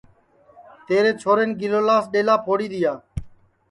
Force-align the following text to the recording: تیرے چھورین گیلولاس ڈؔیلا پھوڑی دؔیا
تیرے 0.87 1.11
چھورین 1.21 1.49
گیلولاس 1.59 2.03
ڈؔیلا 2.13 2.35
پھوڑی 2.43 2.67
دؔیا 2.71 2.93